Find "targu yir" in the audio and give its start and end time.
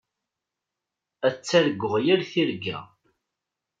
1.47-2.21